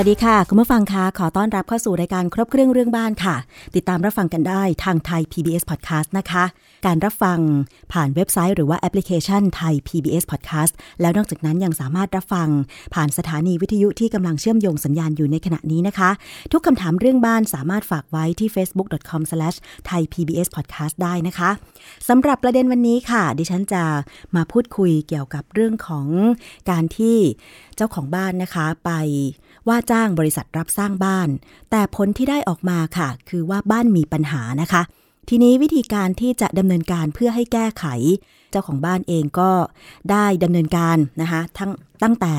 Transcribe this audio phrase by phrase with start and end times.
[0.00, 3.36] วัสดีค่ะ คุณผู้ฟังคะขอต้อนรับเข้าสู่รายการครบเครื่องเรื่องบ้านค่ะ
[3.76, 6.44] ติดตามรับฟังกันได้ทางไทย PBS Podcast นะคะ
[6.86, 7.38] การรับฟัง
[7.92, 12.48] ผ่านเว็บไซต์หรือว่าแอปพลิเคชันไทย PBS Podcast แล้วนอกจากนั้นยังสามารถรับฟัง
[12.94, 16.10] ผ่านสถานีวิทยุที่กำลังเชื่อมโยงสัญญาณอยู่ในขณะนี้นะคะ
[16.52, 21.50] ทุกคำถามเรื่องบ้านสามารถฝากไว้ที่ facebook.com/thaipbspodcast ได้นะคะ
[22.08, 23.82] สำหรับประเด็นวันนี้ค่ะ ดิฉันจะ
[24.36, 26.06] มาพูดคุยเกี่ยวกับเรื่องของ
[26.70, 27.16] การที่
[27.76, 28.92] เจ้าของบ้านนะคะ ไป
[29.68, 31.28] ว่าจ้างบริษัทรับสร้างบ้าน
[31.70, 34.82] แต่ผลที่ได้ออกมาค่ะ คือว่าบ้านมีปัญหานะคะ
[35.28, 37.84] ทีนี้วิธีการที่จะดำเนินการเพื่อให้แก้ไข
[38.50, 39.50] เจ้าของบ้านเองก็
[40.10, 41.70] ได้ดำเนินการนะคะทั้ง
[42.02, 42.34] ตั้งแต่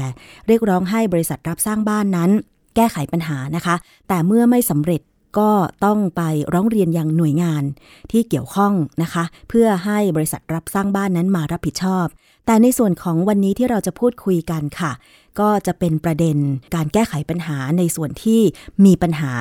[0.47, 2.31] เรียกร้องให้บริษัทรับสร้างบ้านนั้น
[2.75, 3.75] แก้ไขปัญหานะคะ
[4.07, 5.01] แต่เมื่อไม่สำเร็จ
[5.39, 5.51] ก็
[5.85, 6.21] ต้องไป
[6.53, 7.63] ร้องเรียนยังหน่วยงาน
[8.11, 12.05] ที่เกี่ยวข้องนะคะ เพื่อให้บริษัทรับสร้างบ้านนั้นมารับผิดชอบ
[12.45, 14.91] แต่ในส่วนของวันนี้ที่เราจะพูดคุยกันค่ะ
[15.39, 16.37] ก็จะเป็นประเด็น
[16.75, 18.41] การแก้ไขปัญหาในส่วนที่
[18.85, 19.33] มีปัญหา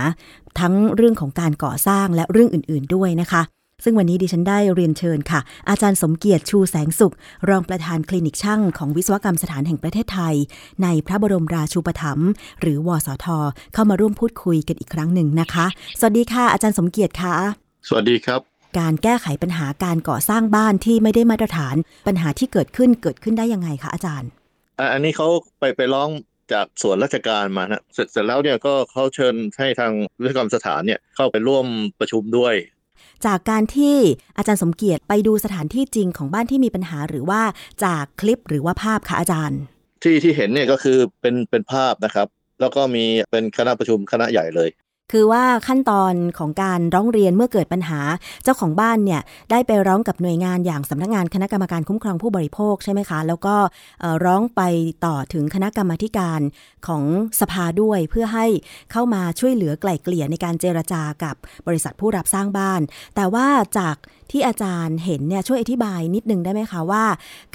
[0.61, 3.42] ทั้งเรื่องของการก่อสร้างและเรื่องอื่น ๆด้วยนะคะ
[3.84, 7.14] ซึ่งวันนี้ดิฉันได้เรียนเชิญค่ะ อาจารย์สมเกียรติชูแสงสุข
[7.48, 10.34] รองประธานคลินิกช่างของวิศวกรรมสถานแห่งประเทศไทย
[10.83, 12.28] ในพระบรมราชูปถัมภ์
[12.60, 13.27] หรือวสท
[13.75, 15.66] เข้ามาร่วมพูดคุยกันอีกครั้งหนึ่งนะคะ
[15.98, 17.34] สวัสดีค่ะ อาจารย์สมเกียรติค่ะ
[17.88, 18.41] สวัสดีครับ
[18.78, 24.28] การแก้ไขปัญหาการก่อสร้างบ้านที่ไม่ได้มาตรฐาน ปัญหาที่เกิดขึ้นเกิดขึ้นได้ยังไงคะอาจารย์
[24.92, 25.28] อันนี้เขา
[25.60, 26.08] ไปไปร้อง
[26.52, 31.66] จากส่วนราชการมาฮะเสร็จเสร็จแล้วเนี่ยก็เขาเชิญให้ทางวิศวกรรมสถานเนี่ยเข้าไปร่วม
[32.00, 32.55] ประชุมด้วย
[33.27, 33.97] จากการที่
[34.36, 37.42] อาจารย์สมเกียรติไปดูสถานที่จริงของบ้านที่มีปัญหาหรือว่า
[37.84, 39.60] จากคลิปหรือว่าภาพคะอาจารย์
[40.03, 42.28] ที่ที่เห็นเนี่ยก็คือเป็นเป็นภาพนะครับ
[42.60, 44.69] แล้วก็มีเป็นคณะประชุมคณะใหญ่เลย
[45.12, 48.00] คือว่าขั้นตอนของการร้องเรียนเมื่อเกิดปัญหา
[48.44, 53.56] เจ้าของบ้านเนี่ยได้ไปร้องกับหน่วยงานอย่างสำนักงานคณะกรรมการคุ้มครองผู้บริโภคใช่ไหมคะ แล้วก็
[54.25, 54.62] ร้องไป
[55.06, 56.41] ต่อถึงคณะกรรมการ
[56.87, 57.05] ของ
[57.41, 58.47] สภาด้วยเพื่อให้
[58.93, 62.81] เข้ามาช่วยเหลือไกล่เกลี่ยในการเจรจากับบริษัทผู้รับสร้างบ้าน
[63.16, 63.47] แต่ว่า
[63.78, 63.97] จาก
[64.31, 67.05] ที่อาจารย์เห็นเนี่ยช่วยอธิบายนิดนึงได้ไหมคะว่า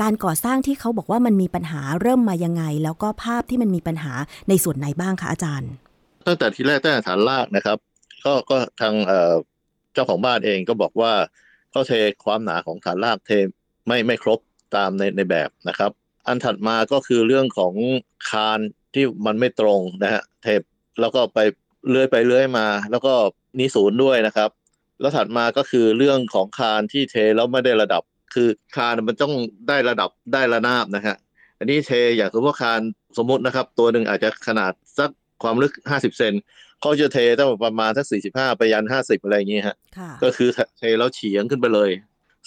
[0.01, 4.13] การก่อสร้างที่เขาบอกว่ามันมีปัญหาเริ่มมายังไง แล้วก็ภาพที่มันมีปัญหา
[4.49, 5.71] ในส่วนไหนบ้างคะอาจารย์
[6.27, 7.77] ตั้งแต่ทีแรกตั้งแต่ฐานรากนะครับ
[8.25, 8.93] ก็ก็ทาง
[9.93, 11.13] เจ้าของบ้านเองก็บอกว่า
[11.71, 11.93] เขาเท
[12.25, 13.31] ความหนาของฐานรากเท
[13.87, 14.39] ไม่ไม่ครบ
[14.75, 15.91] ตามในในแบบนะครับ
[16.27, 17.73] อันถัดมาก็คือเรื่องของ
[18.29, 18.59] คาน
[18.93, 20.61] ที่มันไม่ตรงนะฮะเทป
[20.99, 21.39] แล้วก็ไป
[21.89, 23.13] เลื่อยไปเลื่อยมา แล้วก็
[23.59, 24.49] นี้ศูนย์ด้วยนะครับ
[25.01, 29.33] แล้วถัดมาก็คือเรื่องของคานที่เทแล้วไม่ได้ระดับ คือคานมันต้อง
[29.67, 31.15] ได้ระดับได้ระนาบนะฮะ
[31.57, 32.81] อันนี้เทอย่างสมมติคาน
[33.17, 35.09] สมมตินะครับ ตัวหนึ่งอาจจะขนาดสัก
[35.43, 36.33] ความลึก50เซน
[36.81, 39.77] เขาจะเทตั้งประมาณสัก45ไปยัน50อะไรอย่างเงี้ยฮะ
[40.23, 41.89] ก็คือเทแล้วเฉียงขึ้นไปเลย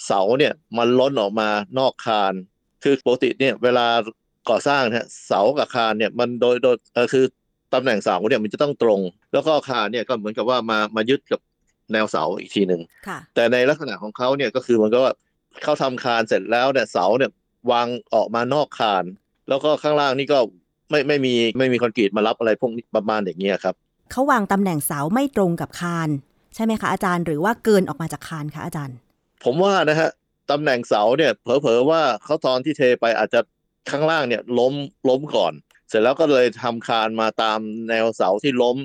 [0.05, 2.33] เสาเนี่ยมันล้นออกมานอกคาน
[2.83, 3.87] คือปกติเนี่ยเวลา
[4.49, 7.25] ก่อสร้างเนี่ยเสากับคานเนี่ยมันโดยโดยเออคือ
[7.73, 9.01] ตำแหน่งเสาเนี่ยมันจะต้องตรง
[9.33, 11.39] แล้วก็คานเนี่ยก็เหมือนกับว่ามามายึดกับ
[11.93, 12.81] แนวเสาอีกทีหนึ่ง
[13.35, 15.13] แต่ในลักษณะของเขาเนี่ยก็คือมันก็ว่า
[15.63, 17.31] เขาทำคานเสร็จแล้วเนี่ยเสาเนี่ย
[17.71, 19.03] วางออกมานอกคาน
[19.49, 20.39] แล้วก็ข้างล่างนี่ก็
[20.89, 23.75] ไม่ไม่มีไม่มีคอนกรีตมารับอะไรพวกนี้ประมาณอย่างเงี้ยครับ
[24.11, 26.09] เขาวางตำแหน่งเสาไม่ตรงกับคาน
[26.55, 28.97] ใช่ไหมคะอาจารย์หรือว่าเกินออกมาจากคานคะอาจารย์
[29.43, 30.09] ผมว่านะฮะ
[30.51, 33.39] ตำแหน่งเสาเนี่ยเผลอๆว่าเขาตอนที่เทไปอาจจะ
[33.89, 34.73] ข้างล่างเนี่ยล้ม
[35.09, 35.53] ล้มก่อน
[35.89, 37.59] เสร็จแล้วก็เลยทำคานมาตาม
[37.89, 38.77] แนวเสาที่ล้ม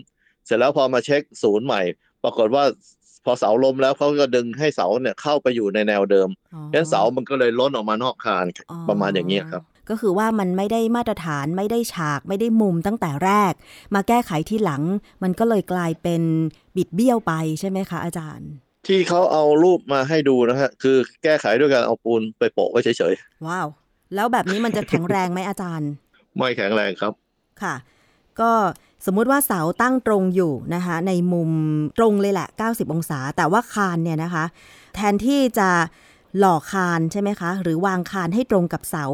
[0.47, 1.83] เสร็จแล้วพอมาเช็คศูนย์ใหม่
[2.25, 2.65] ปรากฏว่า
[3.25, 6.29] พอเสาล้มแล้วเขาก็ดึงให้เสาเนี่ยเข้าไปอยู่ในแนวเดิม
[6.71, 8.47] ดังนั้นเสามันก็เลยล้นออกมานอกคาน
[8.89, 13.53] ประมาณอย่างนี้ครับ ก็คือว่ามันไม่ได้มาตรฐานไม่ได้ฉากไม่ได้มุมตั้งแต่แรก
[13.95, 14.83] มาแก้ไขที่หลัง
[15.23, 16.23] มันก็เลยกลายเป็น
[16.77, 18.51] บิดเบี้ยวไปใช่ไหมคะอาจารย์
[18.87, 23.67] ที่เขาเอารูปมาให้ดูนะฮะ คือแก้ไขด้วยการเอาปูนไปโปะไว้เฉยๆว้าว
[24.15, 25.91] แล้วแบบนี้มันจะแข็งแรงไหมอาจารย์
[26.37, 27.13] ไม่แข็งแรงครับ
[27.63, 27.75] ค่ะ
[28.41, 28.53] ก็
[29.07, 31.51] สมมุติว่าเสาตั้งตรงอยู่นะคะ ในมุม
[31.99, 34.45] ตรงเลยแหละ 90 องศา แต่ว่าคานเนี่ยนะคะ
[34.95, 35.71] แทนที่จะ
[36.39, 39.05] หล่อคานใช่ไหมคะ หรือวางคานให้ตรงกับเสา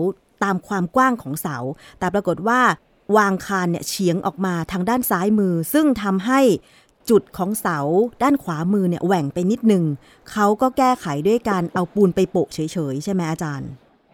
[0.44, 1.56] ตามความกว้างของเสา
[1.98, 2.60] แต่ปรากฏว่า
[3.16, 6.40] วางคานเนี่ยเฉียงออกมาทางด้านซ้ายมือ ซึ่งทำให้
[7.10, 7.78] จุดของเสา
[8.22, 9.84] ด้านขวามือเนี่ยแหว่งไปนิดนึง
[10.32, 12.58] เขาก็แก้ไขด้วยการเอาปูนไปโปะเฉ
[12.92, 13.70] ยๆ ใช่ไหมอาจารย์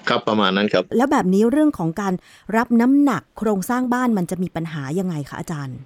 [0.09, 2.15] ครับประมาณนั้นครับ แล้วแบบนี้เรื่องของการ
[2.57, 5.79] รับน้ำหนักโครงสร้างบ้านมันจะมีปัญหายังไงคะอาจารย์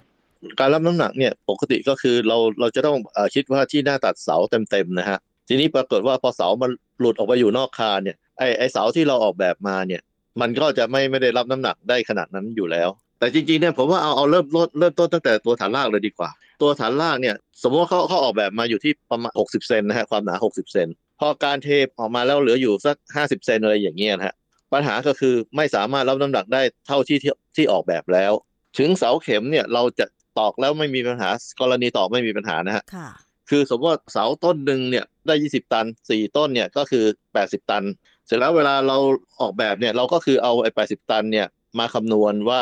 [0.59, 4.37] การรับน้ำหนักเนี่ยปกติก็คือเราเราจะต้องอคิดว่าที่หน้าตัดเสา
[4.69, 10.01] เต็มๆนะฮะทีนี้ปรากฏว่าพอเสามันหลุดออกไปอยู่นอกคานเนี่ยไอไอเสาที่เราออกแบบมาเนี่ย
[10.41, 12.89] มันก็จะไม่ไม่ได้รับน้ำหนักได้ขนาดนั้นอยู่แล้ว
[13.19, 16.29] แต่จริงๆเนี่ยผมว่าเอาเอาเริ่มต้นเริ่มต้นตั้งแต่ตัวฐานรากเลยดีกว่า
[16.61, 20.87] ตัวฐานรากเนี่ย สมมติว่าเขาเขาออกแบบมาอยู่ที่ประมาณ 60 เซนนะฮะความหนา 60 เซน
[21.19, 21.67] พอการเท
[21.99, 24.35] ออกมาแล้วเหลืออยู่สัก 50 เซนอะไรอย่างเงี้ยนะฮะ
[24.73, 28.33] ปัญหาก็คือไม่สามารถรับน้ำหนักได้เท่าที่ที่ที่ออกแบบแล้ว
[28.77, 30.05] ถึงเสาเข็มเนี่ยเราจะ
[30.39, 31.29] ตอกแล้วไม่มีปัญหา
[31.61, 33.09] กรณีตอกไม่มีปัญหานะฮะค่ะ
[33.49, 37.05] คือสมมติว่าเสาต้นหนึ่งเนี่ยได้ 20 ตัน 4 ต้นเนี่ยก็คือ
[37.37, 37.83] 80 ตัน
[38.27, 38.97] เสร็จแล้วเวลาเรา
[39.39, 41.47] ออกแบบเนี่ยเราก็คือเอาไอ้80ตันเนี่ย
[41.79, 42.61] มาคำนวณว่า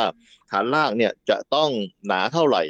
[0.52, 1.70] ฐานรากเนี่ยจะต้อง
[2.08, 2.64] หนาเท่าไหร่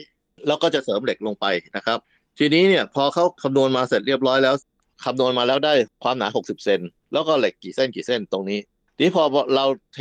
[0.47, 1.45] แล้วก็จะเสริมเหล็กลงไป
[1.75, 1.97] นะครับ
[2.39, 4.55] ทีนี้เนี่ยพอเขาคำนวณมาเสร็จเรียบร้อยแล้ว
[5.05, 6.79] คำนวณมาแล้วได้ความหนา 60 เซน
[7.13, 8.59] แล้วก็เหล็กกี่เส้นกี่เส้นตรงนี้
[8.95, 9.23] ทีนี้พอ
[9.55, 9.65] เรา
[9.95, 9.99] เท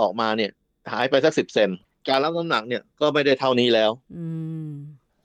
[0.00, 0.50] ออกมาเนี่ย
[0.92, 1.70] หายไปสักสิบเซน
[2.08, 4.24] การรับน้ำหนักเนี่ยก็ไม่ได้เท่านี้แล้วอื
[4.68, 4.70] ม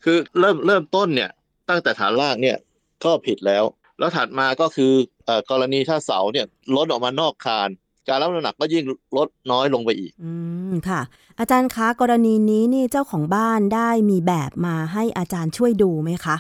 [0.04, 1.30] คือเริ่มเริ่มต้นเนี่ย
[1.70, 2.58] ตั้งแต่ฐานรากเนี่ย
[3.06, 3.64] ก็ผิดแล้ว
[4.00, 5.13] แล้วถัดมาก็คือเอ่อ
[5.52, 7.70] กรณีถ้าเสาเนี่ยลดออกมานอกคาน
[8.08, 8.84] การรับน้ำหนักก็ยิ่ง
[9.18, 10.32] ลดน้อยลงไปอีก อื
[10.72, 11.02] มค่ะ
[11.40, 16.36] อาจารย์คะกรณีนี้นี่เจ้าของบ้านได้มีแบบมาให้อาจารย์ช่วยดูไหมคะ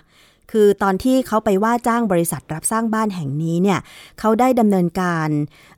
[0.51, 3.79] คือตอนที่เขาไปว่าจ้างบริษัทรับสร้างบ้านแห่งนี้เนี่ย
[4.19, 5.29] เขาได้ดำเนินการ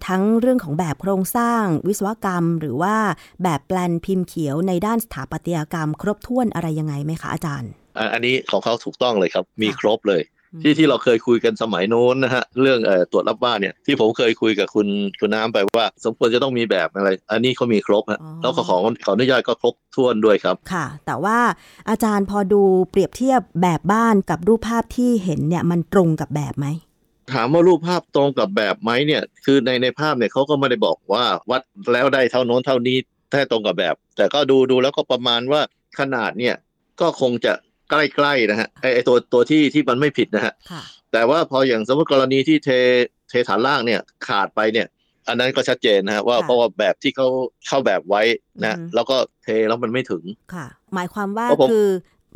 [0.07, 2.95] ทั้งเรื่องของแบบโครงสร้าง วิศวกรรม หรือว่า
[3.43, 14.87] แบบแปลนพิมพ์เขียวในด้านสถาปัตยกรรม ครบถ้วนอะไรยังไงไหมคะอาจารย์ อันอันนี้ของเขาถูกต้องเลยครับ มีค่ะครบเลยอืม ที่ที่เราเคยคุยกันสมัยโน้นนะฮะเรื่องเอ่อตรวจรับบ้านเนี่ยที่ผมเคยคุยกับคุณ
[15.19, 21.37] คุณน้ำไปว่า สมควรจะต้องมีแบบอะไร อันนี้เขามีครบฮะอ๋อแล้วก็ขอขออนุญาตก็ครบถ้วนด้วยครับค่ะ แต่ว่า
[21.89, 26.67] อาจารย์พอดูเปรียบเทียบแบบบ้านกับรูปภาพที่เห็นเนี่ยมันตรงกับแบบไหม
[27.33, 31.61] ถามว่ารูปภาพตรงกับแบบไหมเนี่ย คือในในภาพเนี่ยเขาก็ไม่ได้บอกว่าวัด
[31.93, 32.97] แล้วได้เท่าโน้นเท่านี้
[33.31, 35.61] แท้ตรงกับแบบ แต่ก็ดูดูแล้วก็ประมาณว่า
[35.99, 36.55] ขนาดเนี่ย
[37.01, 37.53] ก็คงจะ
[37.89, 42.69] ใกล้ๆนะฮะไอไอตัวตัวที่ที่มันไม่ผิดนะฮะค่ะแต่ว่าพออย่างสมมติกรณีที่เท
[43.29, 44.87] เทฐานล่างเนี่ยขาดไปเนี่ย
[45.27, 47.27] อันนั้นก็ชัดเจนนะฮะว่าค่ะเพราะว่าแบบที่เขา
[47.67, 48.21] เข้าแบบไว้
[48.63, 50.23] นะอือฮึแล้วก็เทแล้วมันไม่ถึง
[50.53, 51.87] ค่ะ หมายความว่าเพราะผมคือ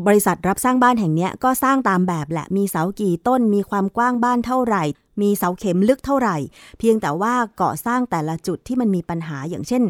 [0.08, 4.84] บริษัทรับสร้างบ้านแห่งเนี้ยก็สร้างตามแบบแหละ มีเสากี่ต้น มีความกว้างบ้านเท่าไหร่
[5.22, 6.38] มีเสาเข็มลึกเท่าไหร่
[6.80, 9.84] เพียงแต่ว่าเกาะสร้างแต่ละจุดที่มันมีปัญหาอย่างเช่น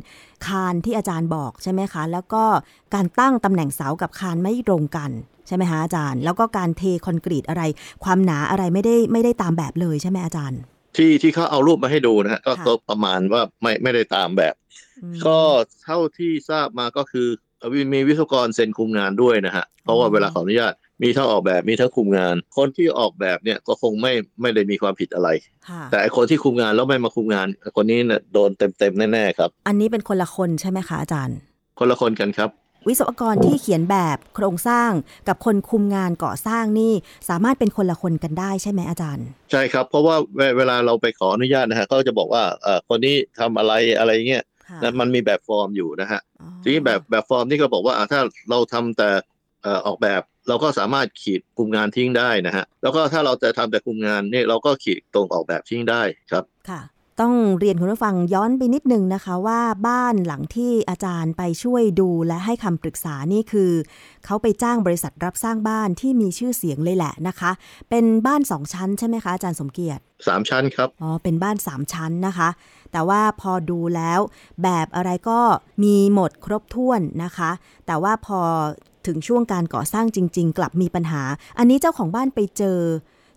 [0.45, 2.43] คานที่อาจารย์บอกใช่ไหมคะ แล้วก็
[2.93, 5.11] การตั้งตำแหน่งเสากับคานไม่ตรงกัน
[5.49, 7.63] ใช่ไหมคะอาจารย์ แล้วก็การเทคอนกรีตอะไร
[8.03, 10.59] ความหนาอะไรไม่ได้ไม่ได้ตามแบบเลยใช่ไหมอาจารย์
[10.97, 14.53] ที่ที่เขาเอารูปมาให้ดูนะฮะก็ค่ะก็ประมาณว่าไม่ไม่ได้ตามแบบ
[15.03, 15.39] อืมก็
[15.83, 17.27] เท่าที่ทราบมาก็คือ
[17.93, 20.73] มีวิศวกรเซ็นคุมงานด้วยนะฮะเพราะว่าอ๋อเวลาขออนุญาต
[21.03, 25.29] มีทั้งออกแบบมีทั้งคุมงาน คนที่ออกแบบเนี่ยก็คงไม่ไม่ได้มีความผิดอะไร
[25.67, 31.37] ค่ะแต่ไอคนที่คุมงานแล้วไม่มาคุมงาน คนนี้เนี่ยโดนเต็มเต็มๆแน่ๆครับ อันนี้เป็นคนละคนใช่ไหมคะอาจารย์
[31.79, 32.49] คนละคนกันครับ
[32.87, 34.91] วิศวกรที่เขียนแบบโครงสร้าง
[35.27, 36.93] กับคนคุมงานก่อสร้างนี่
[37.29, 49.09] สามารถเป็นคนละคนกันได้ใช่ไหมอาจารย์ ใช่ครับ เพราะว่าเวเวลาเราไปขออนุญาตนะฮะเขาจะบอกว่าเอ่อคนนี้ทำอะไรอะไรเงี้ยค่ะนะมันมีแบบฟอร์มอยู่นะฮะอ๋อทีนี้แบบแบบฟอร์มนี่ก็บอกว่าอะถ้าเราทำแต่
[49.63, 56.01] เอ่อออกแบบเราก็สามารถขีดคุมงานทิ้งได้นะฮะแล้วก็ถ้าเราจะทำแต่คุมงานเนี่ยเราก็ขีดตรงออกแบบทิ้งได้
[56.31, 56.81] ครับค่ะ
[57.21, 63.71] ต้องเรียนคุณผู้ฟังย้อนไปนิดนึงนะคะว่าบ้านหลังที่อาจารย์ไปช่วยดูและให้คำปรึกษานี่คือ
[64.25, 67.51] เขาไปจ้างบริษัทรับสร้างบ้านที่มีชื่อเสียงเลยแหละนะคะ
[67.89, 72.49] เป็นบ้านสองชั้นใช่ไหมคะอาจารย์สมเกียรติสามชั้นครับอ๋อเป็นบ้าน3ชั้นนะคะ
[72.91, 74.19] แต่ว่าพอดูแล้ว
[74.63, 75.39] แบบอะไรก็
[75.83, 77.51] มีหมดครบถ้วนนะคะ
[77.87, 78.39] แต่ว่าพอ
[79.07, 81.23] ถึงช่วงการก่อสร้างจริง ๆ กลับมีปัญหา
[81.57, 82.79] อันนี้เจ้าของบ้านไปเจอ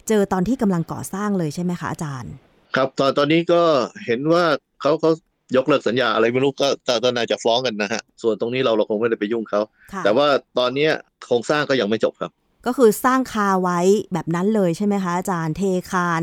[0.09, 2.33] เจอตอนที่กำลังก่อสร้างเลยใช่ไหมคะอาจารย์
[2.77, 3.63] ครับตอนตอนนี้ก็
[4.07, 4.45] เห็นว่า
[4.81, 5.11] เขาเขา
[5.57, 9.61] ยกเลิกสัญญาอะไรไม่รู้ก็ก็ก็น่าจะฟ้องกันนะฮะส่วนตรงนี้เราเราคงไม่ได้ไปยุ่งเขา
[9.93, 10.27] ค่ะแต่ว่า
[10.59, 10.93] ตอนเนี้ย
[11.27, 12.31] โครงสร้างก็ยังไม่จบครับ
[12.67, 13.81] ก็คือสร้างคาไว้
[14.13, 16.23] แบบนั้นเลยใช่ไหมคะอาจารย์เทคาน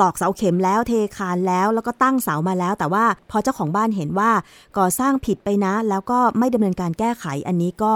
[0.00, 4.30] ตอกเสาเข็มแล้วเทคานแล้วแล้วก็ตั้งเสามาแล้ว แต่ว่าพอเจ้าของบ้านเห็นว่า
[4.78, 7.92] ก่อสร้างผิดไปนะ แล้วก็ไม่ดำเนินการแก้ไขอันนี้ก็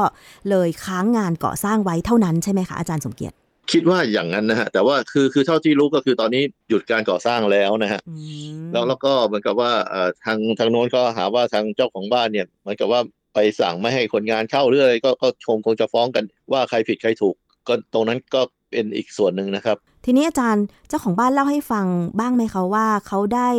[0.49, 3.37] เลยค้างงานก่อสร้างไว้เท่านั้นใช่ไหมคะอาจารย์สมเกียรติ
[3.73, 8.15] คิดว่าอย่างนั้นนะฮะแต่ว่าคือคือเท่าที่รู้ก็คือตอนนี้หยุดการก่อสร้างแล้วนะฮะอื
[8.57, 13.01] มแล้วแล้วก็เหมือนกับว่าเอ่อทางทางโน้นก็หาว่าทางเจ้าของบ้านเนี่ยเหมือนกับว่า
[13.35, 17.35] ไปสั่งไม่ให้คนงานเข้าหรืออะไรก็ก็คงคงจะฟ้องกันว่าใครผิดใครถูก
[17.69, 18.41] ก็ตรงนั้นก็
[18.71, 21.87] เป็นอีกส่วนหนึ่งนะครับ ทีนี้อาจารย์เจ้าของบ้านเล่าให้ฟัง
[22.19, 23.51] บ้างไหมคะว่าเขาได้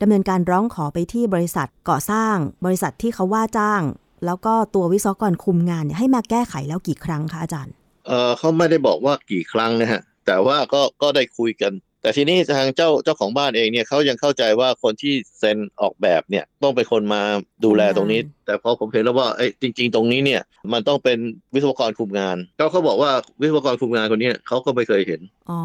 [0.00, 2.34] ดำเนินการร้องขอไปที่บริษัทก่อสร้าง
[2.64, 3.82] บริษัทที่เขาว่าจ้าง
[4.26, 7.74] แล้วก็ตัววิศวกรคุมงานเนี่ยให้มาแก้ไขแล้วกี่ครั้งคะอาจารย์
[8.06, 11.72] เออเขาไม่ได้บอกว่ากี่ครั้งนะฮะ แต่ว่าก็ก็ได้คุยกัน
[12.06, 17.22] แต่ทีนี้ทางเจ้าเจ้าของบ้านเองเนี่ยเขายังเข้าใจว่าคนที่เซ็นออกแบบเนี่ยต้องเป็นคนมา
[17.64, 21.18] ดูแลตรงนี้คุมงานแต่พอผมเห็นแล้วว่าเอ้ยจริง ๆ ตรงนี้เนี่ย มันต้องเป็น
[21.54, 23.10] วิศวกรคุมงานเขาเขาบอกว่า
[23.40, 25.20] วิศวกรคุมงานคนเนี้ยเขาก็ไม่เคยเห็น
[25.50, 25.60] อ๋อ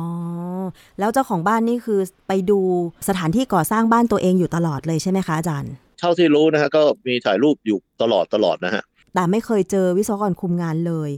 [0.99, 2.59] แล้วเจ้าของบ้านนี่คือไปดู
[3.07, 8.83] สถานที่ก่อสร้างบ้านตัวเองอยู่ตลอดเลยใช่ไหมคะอาจารย์เท่าที่รู้นะฮะก็มีถ่ายรูปอยู่ตลอดตลอดนะฮะ
[9.13, 11.09] แต่ไม่เคยเจอวิศวกรคุมงานเลย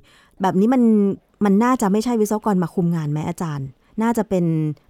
[0.41, 0.83] แบบนี้มัน
[1.45, 3.67] มันน่าจะไม่ใช่วิศวกรมาคุมงานไหมอาจารย์
[4.01, 4.45] น่าจะเป็น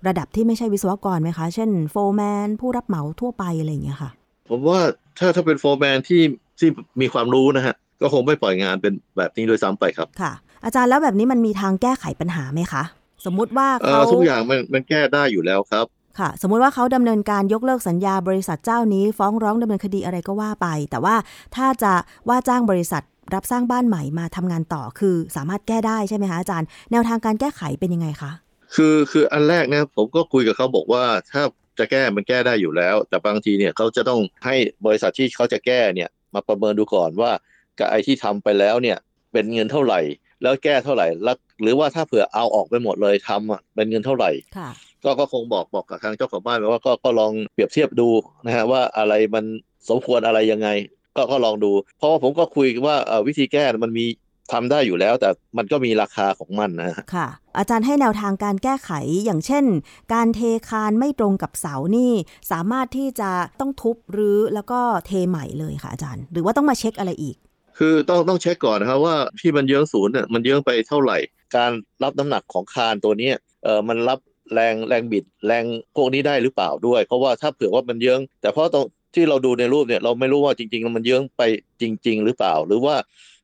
[0.08, 4.12] ระดับที่ไม่ใช่วิศวกรไหมคะ เช่นโฟร์แมนผู้รับเหมาทั่วไปอะไรอย่างเงี้ยค่ะ
[4.50, 4.80] ผมว่า
[5.20, 6.22] ถ้าถ้าเป็นโฟร์แมนที่
[6.60, 6.70] ที่
[7.02, 10.32] มีความรู้นะฮะ ก็คงไม่ปล่อยงานเป็นแบบนี้ด้วยซ้ำไปครับ ค่ะ
[10.66, 12.84] อาจารย์แล้วแบบนี้มันมีทางแก้ไขปัญหาไหมคะ
[13.26, 15.86] สมมุติว่าเอ่เขาอทุกอย่างมันมันแก้ได้อยู่แล้วครับ
[16.20, 21.16] ค่ะสมมุติว่าเขาดำเนินการยกเลิกสัญญาบริษัทเจ้านี้ ฟ้องร้องดำเนินคดีอะไรก็ว่าไป แต่ว่า
[21.56, 21.94] ถ้าจะ
[22.30, 23.04] ว่าจ้างบริษัท
[23.34, 28.32] รับสร้างบ้านใหม่มาทำงานต่อคือสามารถแก้ได้ใช่ไหมคะอาจารย์ แนวทางการแก้ไขเป็นยังไงคะ
[28.76, 31.44] คือคืออันแรกนะผมก็คุยกับเขาบอกว่าถ้า
[31.80, 37.32] จะแก้มันแก้ได้อยู่แล้ว แต่บางทีเนี่ยเขาจะต้องให้บริษัทที่เขาจะแก้เนี่ยมาประเมินดูก่อนว่า
[37.80, 38.98] กับไอ้ที่ทำไปแล้วเนี่ย
[39.32, 40.00] เป็นเงินเท่าไหร่
[40.42, 44.70] แล้วแก้เท่าไหร่แล้วหรือว่าถ้าเผื่อเอาออกไปหมดเลยทำอะเป็นเงินเท่าไหร่ค่ะ
[45.04, 48.10] ก็ก็คงบอกบอกกับทางเจ้าของบ้านไปว่าก็ก็ลองเปรียบเทียบดู
[48.46, 49.46] นะฮะว่าอะไรมัน
[49.90, 50.70] สมควรอะไรยังไง
[51.16, 54.06] ก็ก็ลองดู เพราะว่าผมก็คุยว่าเอ่อวิธีแก้มันมี
[54.52, 57.28] ทำได้อยู่แล้ว แต่มันก็มีราคาของมันนะฮะค่ะ
[57.58, 58.92] อาจารย์ให้แนวทางการแก้ไข
[59.26, 59.66] อย่างเช่น
[60.14, 60.40] การเท
[60.70, 62.12] คานไม่ตรงกับเสานี่
[62.52, 67.36] สามารถที่จะต้องทุบหรือแล้วก็เทใหม่เลยค่ะอาจารย์ หรือว่าต้องมาเช็คอะไรอีก
[67.78, 71.18] คือต้องต้องเช็คก่อนนะครับว่าที่มันเยื้องศูนย์เนี่ยมันเยื้องไปเท่าไหร่
[71.56, 71.72] การ
[72.04, 74.20] รับน้ำหนักของคานตัวเนี้ยเออมันรับ
[74.54, 75.66] แรงแรงบิดแรง
[75.96, 81.42] พวกนี้ได้หรือเปล่าด้วย เพราะว่าถ้าเผื่อว่ามันเยื้อง แต่เพราะตรง ที่เราดูในรูปเนี่ย เราไม่รู้ว่าจริงๆแล้วมันเยื้องไป
[81.82, 82.96] จริง ๆ หรือเปล่า หรือว่า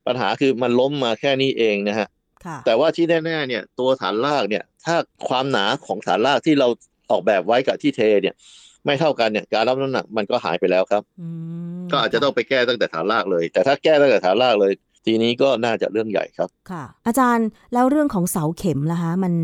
[0.06, 2.08] ปัญหาคือมันล้มมาแค่นี้เองนะฮะ
[2.44, 4.96] ค่ะแต่ว่าที่แน่ๆเนี่ยตัวฐานรากเนี่ย ถ้า
[5.28, 6.68] ความหนาของฐานรากที่เรา
[7.10, 8.34] ออกแบบไว้กับที่เทเนี่ย
[8.84, 11.28] ไม่เท่ากันเนี่ยการรับน้ำหนักมันก็หายไปแล้วครับอื
[11.80, 14.72] มก็อาจจะต้องไปแก้ตั้งแต่ฐานรากเลย แต่ถ้าแก้ตั้งแต่ฐานรากเลย
[15.06, 19.34] ทีนี้ก็น่าจะเรื่องใหญ่ครับค่ะ อาจารย์แล้วเรื่องของเสาเข็มล่ะคะมัน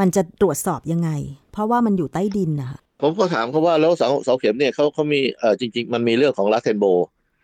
[0.00, 1.10] มันจะตรวจสอบยังไง
[1.52, 6.86] เพราะว่ามันอยู่ใต้ดินนะคะ ผมก็ถามเขาว่าแล้วเสาเสาเข็มเนี่ยเขาเขามีเอ่อจริง ๆ มันมีเรื่องของลัสเทนโบ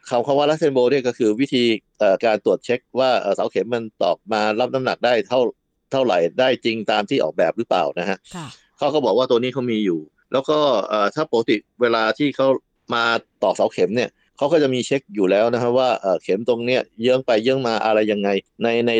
[0.06, 1.64] เขาเขาว่าลัสเทนโบเนี่ยก็คือวิธี
[1.98, 5.40] เอ่อการตรวจเช็คว่าเอ่อเสาเข็มมันตอกมารับน้ำหนักได้เท่า
[5.92, 8.46] เท่าไหร่ได้จริงตามที่ออกแบบหรือเปล่านะฮะค่ะ
[8.78, 10.00] เขาก็บอกว่าตัวนี้เขามีอยู่
[10.32, 12.48] แล้วก็เอ่อถ้าปกติเวลาที่เขา
[12.94, 13.04] มา
[13.42, 14.10] ตอกเสาเข็มเนี่ย
[14.40, 18.28] เขาก็จะมีเช็คอยู่แล้วนะครับว่าเอ่อเข็มตรงเนี้ยเยื้องไปเยื้องมาอะไรยังไง
[18.62, 18.92] ในใน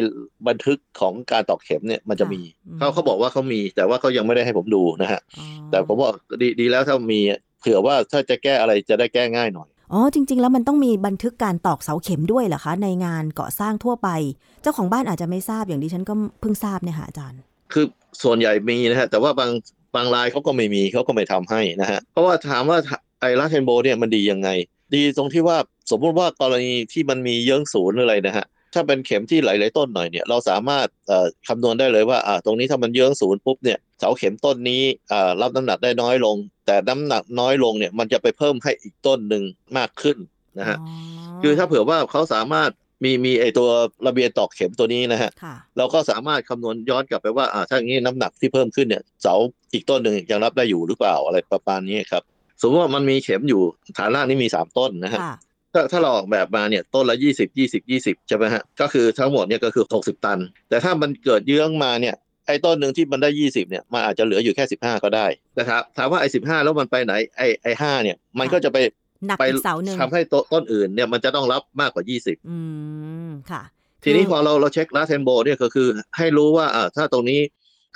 [0.48, 6.10] บันทึกของการตอกเข็มเนี่ยมันจะมีอืมเขาเขาบอกว่าเขามี แต่ว่าเขายังไม่ได้ให้ผมดูนะฮะอ๋อแต่ผมว่า
[6.42, 7.20] ดีดีแล้วถ้ามี
[7.60, 14.08] เผื่อว่าถ้าจะแก้อะไรจะได้แก้ง่ายหน่อยอ๋อจริง ๆ แล้วมันต้องมีบันทึกการตอกเสาเข็มด้วยเหรอคะ ในงานก่อสร้างทั่วไป
[14.62, 17.40] เจ้าของบ้านอาจจะไม่ทราบอย่างดิฉันก็เพิ่งทราบเนี่ยค่ะอาจารย์
[17.72, 17.84] คือ
[18.22, 19.50] ส่วนใหญ่มีนะฮะแต่ว่าบาง
[19.96, 22.78] บางรายเขาก็ไม่มีเขาก็ไม่ทำให้นะฮะเพราะว่าถามว่า
[23.20, 24.48] ไอ้ลาเทนโบเนี่ยมันดียังไง
[24.94, 25.56] ดีตรงที่ว่า
[25.90, 36.36] สมมุติว่ากรณีที่มันมีเยื้องศูนย์อะไรนะฮะถ้าเป็นเข็มที่หลาย ๆ ต้นหน่อยเนี่ยเราสามารถเอ่อคำนวณได้เลยว่าอ่าตรงนี้ถ้ามันเยื้องศูนย์ปุ๊บเนี่ยเสาเข็มต้นนี้อ่ารับน้ำหนักได้น้อยลง
[36.66, 39.42] แต่น้ำหนักน้อยลงเนี่ยมันจะไปเพิ่มให้อีกต้นหนึ่ง
[39.76, 40.16] มากขึ้น
[40.58, 40.78] นะฮะ
[41.42, 42.70] คือถ้าเผื่อว่าเขาสามารถ
[43.04, 43.68] มีมีไอตัว
[44.06, 49.34] ระเบียงตอกเข็มตัวนี้นะฮะค่ะเราก็สามารถคำนวณย้อนกลับไปว่าอ่าถ้าอย่างนี้น้ำหนักที่เพิ่มขึ้นเนี่ยเสา
[49.72, 52.22] อีกต้นหนึ่งยังรับได้อยู่หรือเปล่าอะไรประมาณนี้ครับ
[52.60, 53.62] สมมติว่ามันมีเข็มอยู่
[53.96, 55.34] ฐานล่างนี่มีสามต้นนะฮะค่ะ
[55.74, 60.38] ถ้าถ้าเราออกแบบมาเนี่ยต้นละยี่สิบยี่สิบยี่สิบใช่ไหมฮะก็คือทั้งหมดเนี่ยก็คือหกสิบตัน
[60.68, 62.14] แต่ถ้ามันเกิดเยื้องมาเนี่ย
[62.46, 68.78] ไอ้ต้นหนึ่งที่มันได้ยี่สิบเนี่ยมันอาจจะเหลืออยู่แค่สิบห้าก็ได้แต่ถามถามว่าไอ้สิบห้าแล้วมันไปไหนไอ้ไอ้ห้าเนี่ยมันก็จะไป
[69.26, 72.58] หนักไปอีกเสาหนึ่งทำให้ต้นต้นอื่นเนี่ยมันจะต้องรับมากกว่ายี่สิบอื
[73.28, 73.62] มค่ะ
[74.04, 77.40] ทีนี้พอเราเราเช็คลาเทนโบเนี่ยก็คือให้รู้ว่าอ่าถ้าตรงนี้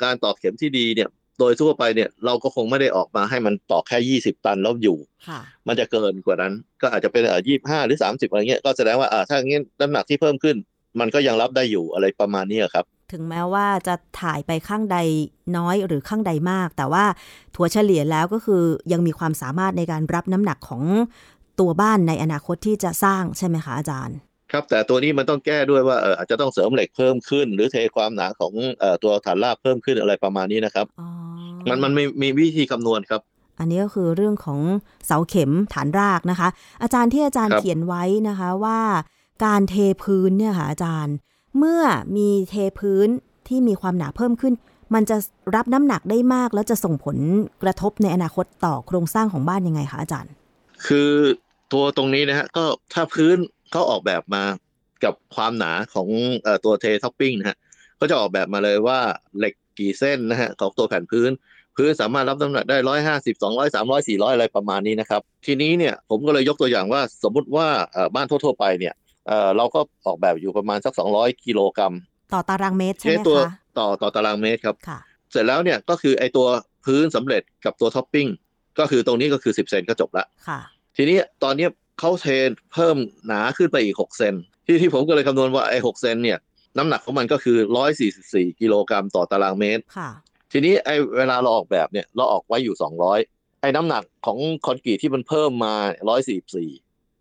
[0.03, 4.99] การตอกเข็มที่ดีเนี่ย โดยทั่วไปเนี่ยเราก็คงไม่ได้ออกมาให้มันตอกแค่ยี่สิบตันแล้วอยู่
[5.29, 10.57] ค่ะมันจะเกินกว่านั้น ก็อาจจะเป็นอ่ายี่ห้าหรือสามสิบอะไรเงี้ยก็แสดงว่าอ่าถ้างี้น้ำหนักที่เพิ่มขึ้น
[11.01, 14.99] มันก็ยังรับได้อยู่อะไรประมาณนี้ครับ ถึงแม้ว่าจะถ่ายไปข้างใด
[15.57, 17.05] น้อยหรือข้างใดมาก แต่ว่า
[17.55, 18.63] ถัวเฉลี่ยแล้วก็คือ
[18.93, 20.83] ยังมีความสามารถในการรับน้ำหนักของ
[21.61, 24.17] ตัวบ้านในอนาคตที่จะสร้างใช่ไหมคะอาจารย์
[24.55, 31.09] ครับ แต่ตัวนี้มันต้องแก้ด้วยว่าเอออาจจะต้องเสริมเหล็กเพิ่มขึ้น หรือเทความหนาของเอ่อตัวฐานรากเพิ่มขึ้นอะไรประมาณนี้นะครับอ๋อ
[31.71, 33.21] มันมันมีมีวิธีคำนวณครับ
[33.59, 34.61] อันนี้ก็คือเรื่องของ
[35.07, 36.49] เสาเข็มฐานรากนะคะ
[36.83, 38.81] อาจารย์ที่อาจารย์ครับเขียนไว้นะคะว่า
[39.45, 41.15] การเทพื้นเนี่ยค่ะอาจารย์
[41.59, 41.83] เมื่อ
[42.17, 43.09] มีเทพื้น
[43.49, 44.55] ที่มีความหนาเพิ่มขึ้น
[44.95, 45.17] มันจะ
[45.55, 47.17] รับน้ำหนักได้มาก แล้วจะส่งผล
[47.63, 50.33] กระทบในอนาคตต่อโครงสร้างของบ้านยังไงคะอาจารย์
[50.87, 51.11] คือ
[51.73, 53.37] ตัวตรงนี้นะฮะก็ถ้าพื้น
[53.75, 54.45] เขาออกแบบมา
[55.05, 56.09] กับความหนาของ
[56.43, 57.57] เอ่อตัวเทท็อปปิ้งนะฮะ
[58.01, 58.99] ก็จะออกแบบมาเลยว่า
[59.39, 61.31] เหล็กกี่เส้นนะฮะของตัวแผ่นพื้น
[61.77, 68.95] พื้นสามารถรับน้ำหนักได้ร้อยห้าสิบสองร้อยสามร้อยสี่ร้อยอะไรประมาณนี้นะครับ ทีนี้เนี่ยผมก็เลยยกตัวอย่างว่าสมมุติว่าเอ่อบ้านทั่ว ๆ ไปเนี่ย
[69.27, 71.95] เอ่อเราก็ออกแบบอยู่ประมาณสักสองร้อยกิโลกรัม
[72.35, 74.99] ต่อตารางเมตรใช่ไหมตัวคะต่อต่อตารางเมตรครับค่ะ
[75.31, 76.47] เสร็จแล้วเนี่ยก็คือไอตัว
[76.85, 78.27] พื้นสำเร็จกับตัวท็อปปิ้ง
[78.79, 80.61] ก็คือตรงนี้ก็คือสิบเซนก็จบละค่ะ
[80.97, 81.67] ทีนี้ตอนนี้
[81.99, 82.97] เขาเทรนเพิ่ม
[83.27, 84.35] หนาขึ้นไปอีก 6 เซน
[84.67, 86.39] ที่ที่ผมก็เลยคำนวณว่าไอ้หกเซนเนี่ย
[86.79, 90.11] น้ำหนักของมันก็คือร้อยสี่สิบสี่กิโลกรัมต่อตารางเมตรค่ะ
[90.53, 93.19] ทีนี้ไอ้เวลาเราออกแบบเนี่ยเราออกไว้อยู่สองร้อย
[93.61, 95.75] ไอ้น้ำหนักของคอนกรีตที่มันเพิ่มมา
[96.09, 96.71] ร้อยสี่สี่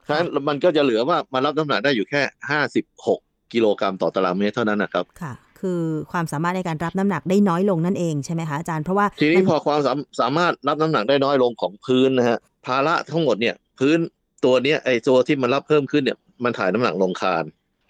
[0.07, 3.19] ฉะนั้นมันก็จะเหลือว่ามันรับน้ำหนักได้อยู่แค่ห้าสิบหก
[3.53, 13.97] กิโลกรัมต่อตารางเมตรเท่านั้นนะครับค่ะคือความสามารถในการรับน้ำหนักได้น้อยลงนั่นเองใช่ไหมคะอาจารย์เพราะว่าทีนี้มันพอความสามสามารถรับน้ำหนักได้น้อยลงของพื้นนะฮะภาระทั้งหมดเนี่ยพื้น
[14.45, 17.43] ตัวเนี้ยไอ้ตัวที่มันรับเพิ่มขึ้นเนี่ยมันถ่ายน้ำหนักลงคาน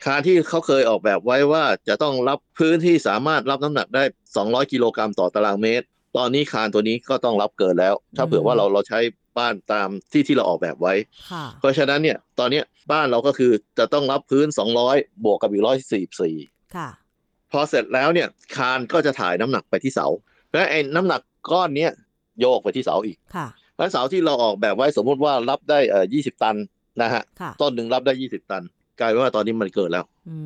[0.06, 4.04] คานที่เขาเคยออกแบบไว้ว่าจะต้องรับพื้นที่สามารถรับน้ำหนักได้
[4.38, 5.86] 200 กิโลกรัมต่อตารางเมตร
[6.18, 9.00] ตอนนี้คานตัวนี้ก็ต้องรับเกินแล้ว ถ้าเผื่อว่าเราเราใช้
[9.38, 10.94] บ้านตามที่ที่เราออกแบบไว้
[11.32, 14.48] ค่ะเพราะฉะนั้นเนี่ยตอนเนี้ยบ้านเราก็คือจะต้องรับพื้น
[14.86, 15.64] 200 บวกกับอีก
[16.20, 16.90] 144ค่ะ
[17.52, 20.08] พอเสร็จแล้วเนี่ยคานก็จะถ่ายน้ำหนักไปที่เสา
[20.54, 21.92] และไอ้น้ำหนักก้อนเนี้ย
[22.40, 26.56] โยกไปที่เสาอีกค่ะ แล้วเสาที่เราออกแบบไว้สมมุติว่ารับได้เอ่อ20ตัน
[27.02, 28.64] นะฮะค่ะต้นหนึ่งรับได้20ตัน
[29.00, 30.38] กลายเป็นว่าตอนนี้มันเกินแล้วอื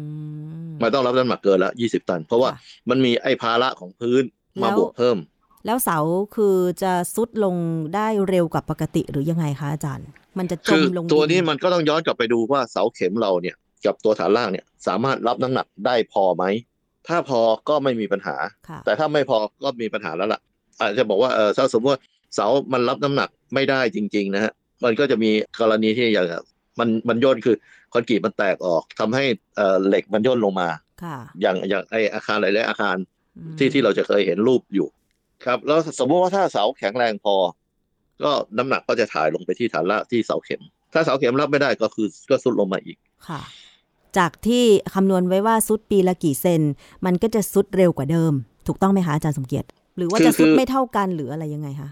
[0.69, 4.24] มมันต้องรับน้ำหนักเกินแล้ว20ตัน เพราะว่าค่ะมันมีไอ้ภาระของพื้น
[4.62, 5.17] มาแล้วบวกเพิ่ม
[5.65, 5.98] แล้วเสา
[6.36, 7.55] คือจะซุดลง
[7.96, 10.07] ได้เร็วกว่าปกติหรือยังไงคะอาจารย์
[10.38, 13.55] มันจะจคืมอลงตัวดินี้มันก็ต้องย้อนกลับไปดูว่าเสาเข็มเราเนี่ย
[13.86, 16.43] กับตัวฐานล่างเนี่ย สามารถรับน้ำหนักได้พอไหม
[17.07, 18.36] ถ้าพอก็ไม่มีปัญหา
[18.69, 20.41] ค่ะแต่ถ้าไม่พอก็มีปัญหาแล้วล่ะ
[20.79, 22.01] อาจจะบอกว่าเออถ้าสมมติว่า
[22.36, 24.51] เสามันรับน้ำหนักไม่ได้จริง ๆ นะฮะ
[24.84, 26.27] มันก็จะมีกรณีที่อย่าง
[26.79, 27.55] มันมันย่นคือ
[27.93, 30.69] คอนกรีตมันแตกออกทำให้เอ่อเหล็กมันย่นลงมา
[31.03, 32.96] ค่ะอย่างอย่างไออาคารหลายๆอาคาร
[33.38, 34.88] อืมที่ที่เราจะเคยเห็นรูปอยู่
[35.46, 37.36] ครับ แล้วสมมติว่าถ้าเสาแข็งแรงพอ
[38.24, 40.62] ก็น้ำหนักก็จะถ่ายลงไปที่ฐานละที่เสาเข็ม
[40.93, 43.41] ถ้าเสาเข็มรับไม่ได้ก็คือก็สุดลงมาอีกค่ะ
[44.17, 46.62] จากที่คำนวณไว้ว่าซุดปีละกี่เซน
[47.05, 48.34] มันก็จะซุดเร็วกว่าเดิม
[48.67, 49.67] ถูกต้องไหมคะอาจารย์สมเกียรติ
[49.98, 51.89] หรือว่าคือจะซุดคือไม่เท่ากันหรืออะไรยังไงคะ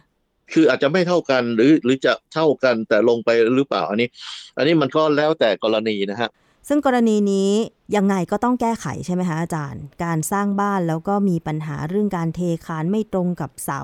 [0.54, 4.10] คืออาจจะไม่เท่ากันหรือหรือจะเท่ากันแต่ลงไปหรือเปล่าอันนี้
[4.58, 6.30] อันนี้มันก็แล้วแต่กรณีนะฮะ
[6.68, 7.50] ซึ่งกรณีนี้
[7.96, 13.82] ยังไงก็ต้องแก้ไขใช่ไหมคะอาจารย์ การสร้างบ้านแล้วก็มีปัญหาเรื่องการเทคานไม่ตรงกับเสา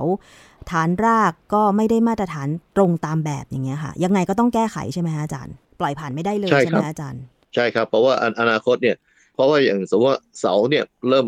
[0.71, 7.21] ฐานรากก็ไม่ได้มาตรฐานตรงตามแบบอย่างเงี้ยค่ะยังไงก็ต้องแก้ไขใช่ไหมคะอาจารย์ ปล่อยผ่านไม่ได้เลยใช่ใช่ไหครัมบอาจารย์
[7.55, 8.97] ใช่ครับเพราะว่าออนาคตเนี่ย
[9.35, 11.25] เพราะว่าอย่างสมมติว่าเสาเนี่ยเริ่ม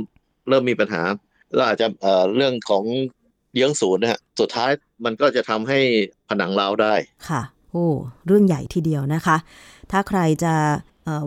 [0.50, 1.04] เริ่มมีปัญหา
[1.54, 2.84] แล้วอาจจะเอ่อเรื่องของ
[3.54, 4.72] เยื้องศูนย์นะฮะสุดท้าย
[5.06, 5.80] มันก็จะทำให้
[6.30, 6.96] ผนังร้าวได้
[7.30, 7.88] ค่ะ โอ้
[8.28, 9.38] เรื่องใหญ่ทีเดียวนะคะ
[9.92, 10.54] ถ้าใครจะ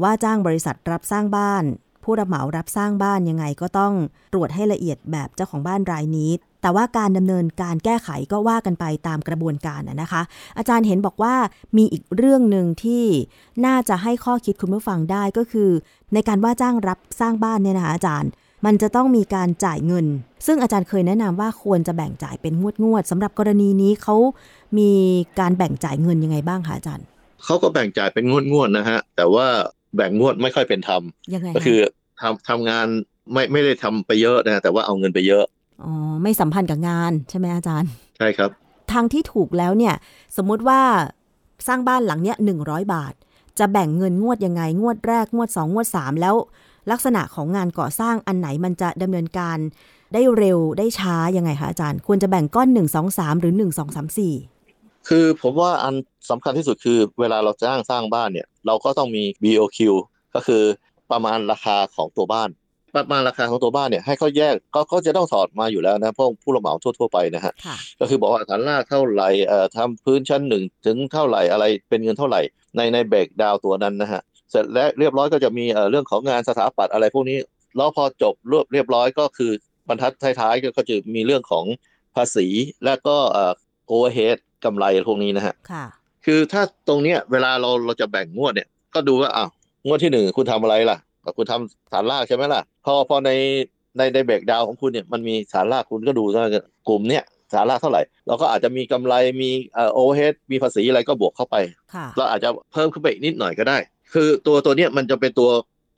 [0.03, 1.65] ว่าจ้างบริษัทรับสร้างบ้าน
[2.05, 3.93] ผู้รับเหมารับสร้างบ้านยังไงก็ต้อง
[4.33, 6.31] ตรวจให้ละเอียดแบบเจ้าของบ้านรายนี้
[6.63, 10.23] แต่ว่าการดำเนินการแก้ไขก็ว่ากันไปตามกระบวนการนะนะคะ
[10.59, 11.35] อาจารย์เห็นบอกว่า
[11.77, 13.05] มีอีกเรื่องหนึ่งที่
[13.67, 15.71] น่าจะให้ข้อคิดคุณผู้ฟังได้ก็คือ
[16.15, 18.31] ในการว่าจ้างรับสร้างบ้านเนี่ยนะคะอาจารย์
[18.65, 20.07] มันจะต้องมีการจ่ายเงิน
[20.47, 24.17] ซึ่งอาจารย์เคยแนะนำว่าควรจะแบ่งจ่ายเป็นงวดงวดๆสำหรับกรณีนี้เขา
[24.79, 24.91] มี
[25.41, 27.07] การแบ่งจ่ายเงินยังไงบ้างคะอาจารย์
[27.45, 29.47] เขาก็แบ่งจ่ายเป็นงวดๆนะฮะแต่ว่า
[29.97, 31.03] แบ่งงวดไม่ค่อยเป็นธรรม
[31.35, 31.79] ยังไงะก็คือ
[32.21, 32.87] ทำทำงาน
[33.33, 35.45] ไม่ไม่ได้ทำไปเยอะนะฮะแต่ว่าเอาเงินไปเยอะ
[35.83, 35.93] อ๋อ
[36.23, 38.51] ไม่สัมพันธ์กับงานใช่ไหมอาจารย์ ใช่ครับ
[38.93, 39.95] ทางที่ถูกแล้วเนี่ย
[40.37, 40.81] สมมุติว่า
[41.67, 42.59] สร้างบ้านหลังเนี้ยหนึ่ง
[42.95, 43.15] บาท
[43.59, 46.35] จะแบ่งเงินงวดยังไงงวดแรกงวด 2 งวด 3 แล้ว
[46.91, 49.59] ลักษณะของงานก่อสร้างอันไหนมันจะดำเนินการ
[50.15, 55.95] ได้เร็วได้ช้ายังไงคะอาจารย์ ควรจะแบ่งก้อน1 2 3หรือ1 2 3 4คือผมว่าอัน
[56.31, 59.79] สำคัญที่สุดคือเวลาเราจ้างสร้างบ้านเนี่ยเราก็ต้องมี BOQ
[60.35, 60.63] ก็คือ
[61.11, 62.51] ประมาณราคาของตัวบ้าน
[62.95, 72.41] ประมาณราคาของตัวบ้านเนี่ยให้เขาแยกก็ก็จะต้องถอดมาอยู่แล้วนะพวกผู้รับเหมาทั่ว ๆ ไปนะฮะค่ะก็คือบอกว่าฐานรากเท่าไหร่เอ่อทำพื้นชั้นหนึ่งถึงเท่าไหร่อะไรเป็นเงินเท่าไหร่
[72.77, 77.39] ในในเบรกดาวตัวนั้นนะฮะ เสร็จแล้วเรียบร้อยก็จะมีเอ่อเรื่องของงานสถาปัตย์อะไรพวกนี้
[77.77, 79.51] แล้วพอจบรวบเรียบร้อยก็คือ
[79.89, 81.65] บรรทัดท้ายๆก็ก็จะมีเรื่องของ
[82.17, 82.47] ภาษี
[82.85, 83.53] และก็เอ่อ
[83.87, 85.85] โอเวอร์เฮดกำไรพวกนี้นะฮะค่ะ
[86.25, 89.49] คือถ้าตรงเนี้ยเวลาเราเราจะแบ่งงวดเนี่ย ก็ดูว่าอ้าว
[89.87, 90.99] งวดที่หนึ่งคุณทำอะไรล่ะ
[91.37, 93.31] คุณทำฐานรากใช่ไหมล่ะ พอพอใน
[93.97, 96.45] ในในเบรกดาวของคุณเนี่ยมันมีฐานรากคุณก็ดูว่า
[96.89, 101.57] กลุ่มเนี้ยฐานรากเท่าไหร่ เราก็อาจจะมีกำไรมีเอ่อโอเวอร์เฮดมีภาษีอะไรก็บวกเข้าไป
[101.95, 103.79] ค่ะเราอาจจะเพิ่มขึ้นไปอีกนิดหน่อยก็ได้
[104.13, 105.51] คือตัวตัวเนี้ยมันจะเป็นตัว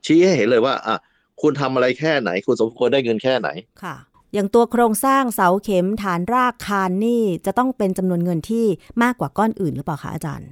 [0.06, 0.96] ชี้ให้เห็นเลยว่าอะ
[1.42, 3.48] คุณทำอะไรแค่ไหน คุณสมควรได้เงินแค่ไหน
[3.82, 3.96] ค่ะ
[4.34, 8.66] อย่างตัวโครงสร้างเสาเข็มฐานรากคานนี่จะต้องเป็นจำนวนเงินที่
[9.02, 10.48] มากกว่าก้อนอื่นหรือเปล่าคะอาจารย์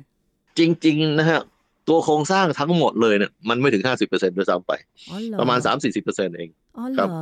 [0.58, 1.40] จริง ๆ นะฮะ
[1.88, 4.72] ตัวโครงสร้างทั้งหมดเลยเนี่ยมันไม่ถึง50%ด้วยซ้ำไป
[5.10, 5.58] อ๋อเหรอประมาณ
[5.98, 7.12] 3-40%เองอ๋อเหครรับอ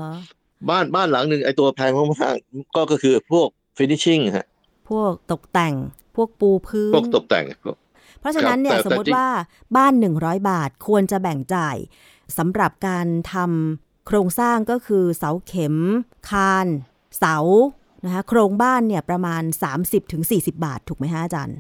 [0.68, 1.92] บ้านบ้านหลังหนึ่งไอตัวแพง
[2.22, 4.46] มากๆก็ก็คือพวก finishing ฮะ
[4.90, 5.74] พวกตกแต่ง
[6.16, 7.76] พวกปูพื้น พวกตกแต่งพวก
[8.24, 9.28] เพราะฉะนั้นเนี่ยครับสแต่มมติแต่จริงว่า
[9.76, 11.76] บ้าน 100 บาทควรจะแบ่งจ่าย
[12.38, 15.76] สำหรับการทำโครงสร้างก็คือเสาเข็ม
[16.30, 16.66] คาน
[17.18, 17.36] เสา
[18.04, 19.42] นะคะโครงบ้านเนี่ยประมาณ
[20.02, 21.58] 30-40 บาท ถูกไหมฮะอาจารย์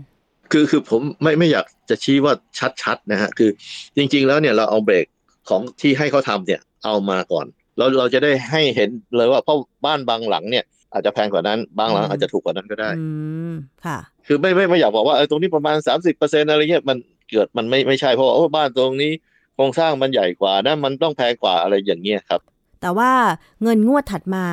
[0.52, 2.32] คือคือผมไม่ไม่อยากจะชี้ว่า
[2.82, 3.50] ชัดๆนะฮะคือ
[3.96, 5.06] จริง ๆ แล้วเนี่ยเราเอาเบรก
[5.48, 7.46] ของที่ให้เขาทำเนี่ยเอามาก่อน
[7.76, 10.64] เราเราจะได้ให้เห็นเลยว่าเพราะบ้านบางหลังเนี่ย
[10.94, 13.06] อาจจะแพงกว่านั้นบางหลังอาจจะถูกกว่านั้นก็ได้อื
[13.50, 13.54] ม
[13.84, 15.76] ค่ะ คือไม่ไม่ไม่อยากบอกว่าเออตรงนี้ประมาณ
[16.14, 16.96] 30%อะไรเงี้ยมัน
[17.30, 19.12] เกิดมันไม่ไม่ใช่เพราะว่าโอ้บ้านตรงนี้
[19.54, 22.40] โครงสร้างมันใหญ่กว่านะมันต้องแพงกว่าอะไรอย่างเงี้ยครับ
[22.80, 23.12] แต่ว่า
[23.62, 24.46] เงินงวดถัดมา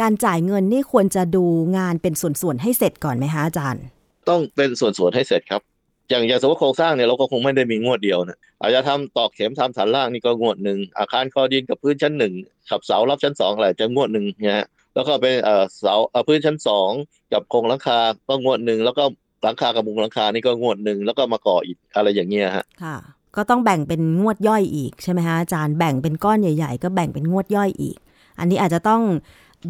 [0.00, 1.44] การจ่ายเงินนี่ควรจะดู
[1.78, 3.84] งานเป็นส่วนๆให้เสร็จก่อนไหมคะอาจารย์
[4.28, 5.62] ต้องเป็นส่วนๆให้เสร็จครับ
[6.10, 12.34] อย่างอย่างสมมติโครงสร้างเนี่ยเราก็คงไม่ได้มีงวดเดียวนะอาจจะทำตอกเข็มทำฐานล่างนี่ก็งวดหนึ่งอาคารคอดินกับพื้นชั้นหนึ่ง
[12.68, 14.66] ขับเสารับชั้นสองอะไรจะงวดหนึ่งนะฮะ
[14.98, 16.90] แล้วก็เป็นเอ่อเสาเอ่อพื้นชั้นสอง
[17.32, 19.04] กับโครงหลังคาก็งวดหนึ่งแล้วก็
[19.42, 22.96] หลังคากับมุงหลังคานี่ก็งวดหนึ่งแล้วก็มาก่ออีกอะไรอย่างเงี้ยฮะค่ะ
[23.36, 27.96] ก็ต้องแบ่งเป็นงวดย่อยอีกใช่ไหมคะอาจารย์แบ่งเป็นก้อนใหญ่ๆ ก็แบ่งเป็นงวดย่อยอีก
[28.38, 29.02] อันนี้อาจจะต้อง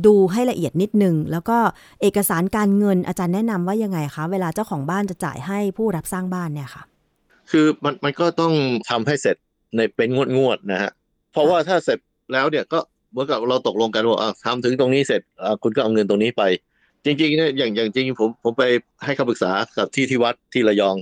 [0.07, 1.59] ดูให้ละเอียดนิดนึง แล้วก็
[2.01, 6.83] เอกสารการเงินอาจารย์แนะนำว่ายังไงคะเวลาเจ้าของบ้านจะจ่ายให้ผู้รับสร้างบ้านเนี่ยค่ะ
[7.51, 8.53] คือมันมันก็ต้อง
[8.91, 9.37] ทำให้เสร็จ
[9.77, 10.91] ในเป็นงวดงวดๆนะฮะ
[11.33, 11.99] เพราะว่าถ้าเสร็จ
[12.33, 12.79] แล้วเนี่ยก็
[13.11, 16.43] เหมือนกับเราตกลงกันว่าอะทำถึงตรงนี้เสร็จอะคุณก็เอาเงินตรงนี้ไป
[17.05, 18.65] จริงๆเนี่ยอย่างอย่างจริงผมผมไป
[19.05, 20.97] ให้คำปรึกษากับที่ที่วัดที่ระยอง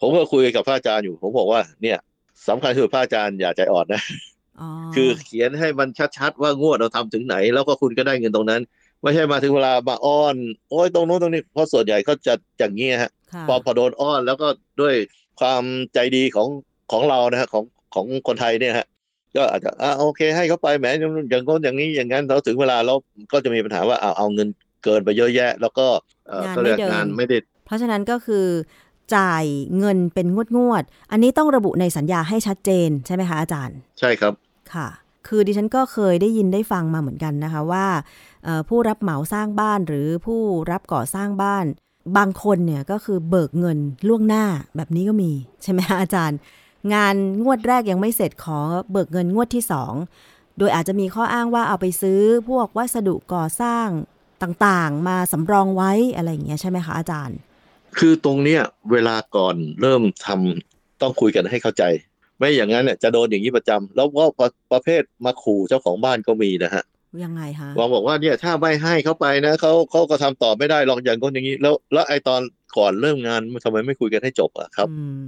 [0.00, 1.98] ผมก็คุยกับพระอาจารย์อยู่ ผมบอกว่าเนี่ย
[2.48, 4.02] สำคัญคือพระอาจารย์อย่าใจอ่อนนะ
[4.60, 5.88] อ๋อคือเขียนให้มัน
[6.18, 8.62] ชัดๆว่างวดเราทำถึงไหน แล้วก็คุณก็ได้เงินตรงนั้น
[9.02, 10.36] ไม่ใช่มาถึงเวลามาอ้อน
[10.70, 14.48] โอ้ยตรงโน้นตรงนี้เพราะส่วนใหญ่ก็จะอย่างนี้ยฮะค่ะพอพอโดนอ้อนแล้วก็
[14.80, 14.94] ด้วย
[15.40, 15.62] ความ
[15.94, 16.48] ใจดีของ
[16.92, 17.64] ของเรานะฮะของ
[17.94, 18.86] ของคนไทยเนี่ยฮะ
[19.34, 22.94] ก็อาจจะอ่าโอเค ให้เขาไปแหมอย่างอย่างโน้นอย่างนี้อย่างนั้นเราถึงเวลาเรา
[23.32, 24.48] ก็จะมีปัญหาว่าเอาเอาเงิน
[24.84, 25.86] เกินไปเยอะแยะ แล้วก็
[26.28, 28.46] เอ่องานก็เรียกไม่เดินงานไม่ได้เพราะฉะนั้นก็คือ
[29.16, 29.44] จ่าย
[29.78, 34.32] เงินเป็นงวดงวดๆอันนี้ต้องระบุในสัญญาให้ชัดเจนใช่ไหมคะอาจารย์ ใช่ครับ
[34.74, 34.88] ค่ะ
[35.28, 37.86] คือดิฉันก็เคยได้ยินได้ฟังมาเหมือนกันนะคะว่า
[38.44, 41.64] เอ่อผู้รับเหมาสร้างบ้านหรือผู้รับก่อสร้างบ้าน
[42.16, 44.44] บางคนเนี่ยก็คือเบิกเงินล่วงหน้า
[44.76, 46.38] แบบนี้ก็มีใช่ไหมคะอาจารย์
[46.94, 48.58] งานงวดแรกยังไม่เสร็จขอ
[48.90, 49.92] เบิกเงินงวดที่สอง
[50.58, 53.88] โดยอาจจะมีข้ออ้างว่าเอาไปซื้อพวกวัสดุก่อสร้าง
[54.42, 57.38] ต่างๆ มาสำรองไว้อะไรอย่างเงี้ยใช่ไหมคะอาจารย์
[57.98, 58.60] คือตรงเนี้ย
[58.92, 61.84] เวลาก่อนเริ่มทำต้องคุยกันให้เข้าใจ
[62.38, 66.84] ไม่อย่างนั้นเนี่ยจะโดนอย่างนี้ประจำแล้วก็ประประเภทมาขู่เจ้าของบ้านก็มีนะฮะ
[67.24, 72.40] ยังไงคะวางบอกว่าเนี่ยถ้าไม่ให้เขาไปนะเขาเขาก็ทำต่อไม่ได้หรอกอย่างคนอย่างนี้ แล้วแล้วไอตอน
[72.78, 75.18] ก่อนเริ่มงานทำไมไม่คุยกันให้จบอะครับอืม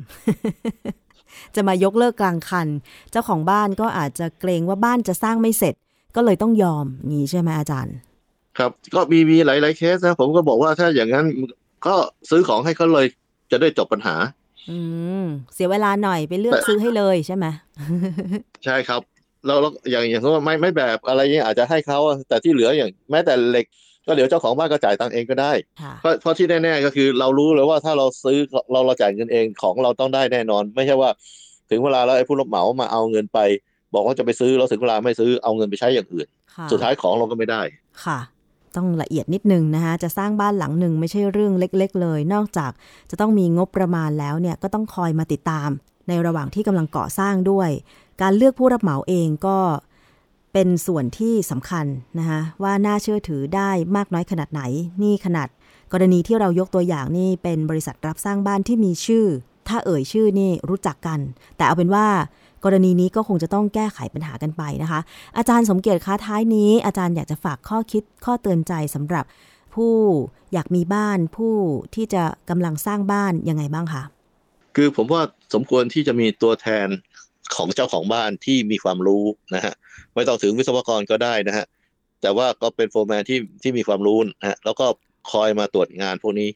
[1.55, 2.69] จะมายกเลิกกลางคัน
[3.11, 5.75] เจ้าของบ้านก็อาจจะเกรงว่าบ้านจะสร้างไม่เสร็จ
[6.17, 7.95] ก็เลยต้องยอมงี้ใช่ไหมอาจารย์
[8.59, 11.27] ครับก็มีมีหลาย ๆ เคสนะผมก็บอกว่าถ้าอย่างนั้น
[11.87, 11.95] ก็
[12.31, 13.07] ซื้อของให้เขาเลย
[13.51, 14.17] จะได้จบปัญหา
[14.71, 14.79] อื
[15.23, 15.25] ม
[15.55, 17.47] เสียเวลาหน่อยไปเลือกซื้อให้เลยใช่ไหม
[18.65, 19.01] ใช่ครับ
[19.47, 23.67] แล้วแล้วอย่างอย่างสมมติว่าไม่ไม่แบบอะไรเงี้ยอาจจะให้เขาอะแต่ที่เหลืออย่าง แม้แต่เหล็ก
[24.09, 28.39] ก็เดี๋ยวเจ้าของบ้านก็จ่ายตังค์เองก็ได้ค่ะเพราะเพราะที่แน่ ๆ ก็คือเรารู้เลยว่าถ้าเราซื้อ
[28.73, 31.11] เราเราจ่ายเงินเองของเราต้องได้แน่นอน ไม่ใช่ว่า
[31.71, 33.39] ถึงเวลาแล้วไอ้ผู้รับเหมามาเอาเงินไป
[33.95, 37.63] บอกว่าจะไปซื้อแล้วถึงเวลาไม่ซื้อเอาเงินไปใช้อย่างอื่นค่ะสุดท้ายของเราก็ไม่ได้
[38.05, 38.19] ค่ะ
[38.77, 42.73] ต้องละเอียดนิดนึงนะคะจะสร้างบ้านหลังหนึ่งไม่ใช่เรื่องเล็ก ๆ เลย นอกจาก
[43.11, 45.69] จะต้องมีงบประมาณแล้วเนี่ยก็ต้องคอยมาติดตาม
[46.09, 47.71] ในระหว่างที่กำลังก่อสร้างด้วย
[48.23, 49.59] การเลือกผู้รับเหมาเองก็
[50.53, 51.87] เป็นส่วนที่สำคัญ
[52.19, 54.63] นะคะว่าน่าเชื่อถือได้มากน้อยขนาดไหน
[55.03, 55.49] นี่ขนาด
[55.93, 59.27] กรณีที่เรายกตัวอย่างนี่เป็นบริษัทรับสร้างบ้านที่มีชื่อ
[59.69, 61.21] ถ้าเอ่ยชื่อนี่รู้จักกัน
[61.57, 62.07] แต่เอาเป็นว่า
[62.65, 65.01] กรณีนี้ก็คงจะต้องแก้ไขปัญหากันไปนะคะ
[65.37, 69.25] อาจารย์สมเกียรติคะท้ายนี้ อาจารย์อยากจะฝากข้อคิดข้อเตือนใจสำหรับ
[69.75, 69.95] ผู้
[70.53, 71.55] อยากมีบ้านผู้
[71.95, 74.03] ที่จะกำลังสร้างบ้านยังไงบ้างคะ
[74.77, 75.23] คือผมว่า
[75.55, 76.89] สมควรที่จะมีตัวแทน
[77.57, 79.75] ของเจ้าของบ้านที่มีความรู้นะฮะ
[80.15, 81.67] ไม่ต้องถึงวิศวกรก็ได้นะฮะ
[82.23, 84.87] แต่ว่าก็เป็นโฟร์แมนที่ที่มีความรู้นะฮะแล้วก็
[85.33, 86.49] คอยมาตรวจงานพวกนี้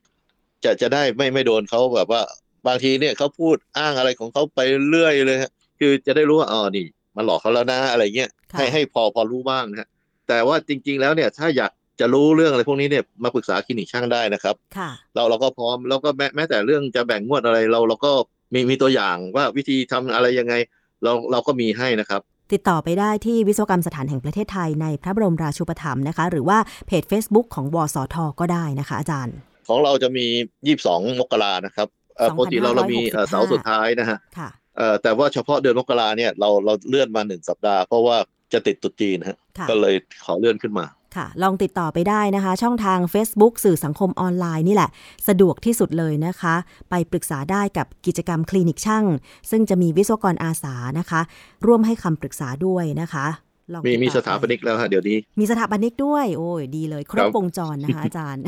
[0.65, 2.23] จะจะได้ไม่ไม่โดนเขาแบบว่า
[2.67, 5.51] บางทีเนี่ยเขาพูดอ้างอะไรของเขาไปเรื่อยเลยฮะ
[5.81, 9.89] คือจะได้รู้ว่าอ๋อนี่มาหลอกเขาแล้วนะอะไรเงี้ยค่ะให้ให้พอพอรู้บ้างนะฮะ
[10.29, 18.13] แต่ว่าจริง ๆ แล้วเนี่ยถ้าอยากจะรู้เรื่องอะไรพวกนี้เนี่ยมาปรึกษาคลินิกช่างได้นะครับค่ะเราเราก็พร้อมแล้วก็แม้แม้แต่เรื่องจะแบ่งงวดอะไรเราเราก็
[18.55, 20.55] มีมีตัวอย่างว่าวิธีทำอะไรยังไง
[21.05, 22.21] เราเราก็มีให้นะครับ
[22.53, 29.35] ติดต่อไปได้ที่วิศวกรรมสถานแห่งประเทศไทยในพระบรมราชูปถัมภ์นะคะ หรือว่าเพจ Facebook ของวสทก็ได้นะคะ อาจารย์
[29.69, 30.27] ของเราจะมี
[30.73, 38.17] 22 มกรานะครับเอ่อปกติเราเรามีเอ่อ2565เสาร์สุดท้ายนะฮะค่ะเอ่อแต่ว่าเฉพาะเดือนมกราเนี่ยเราเราเลื่อนมาหนึ่งสัปดาห์เพราะว่า
[38.53, 44.91] จะติดตรุษจีนนะฮะค่ะก็เลยขอเลื่อนขึ้นมา ค่ะ ลองติดต่อไปได้นะคะ ช่องทาง Facebook สื่อสังคมออนไลน์นี่แหละ
[45.29, 46.55] สะดวกที่สุดเลยนะคะ
[46.91, 49.05] ไปปรึกษาได้กับกิจกรรมคลินิกช่าง
[49.51, 51.21] ซึ่งจะมีวิศวกรอาสานะคะ
[51.67, 53.27] ร่วมให้คำปรึกษาด้วยนะคะ
[53.73, 58.43] ลองมีติดต่อมีสถาปไปนิกแล้วฮะเดี๋ยวนี้ มีสถาปนิกด้วย โอ้ยดีเลย ครบครับวงจรนะคะ อาจารย์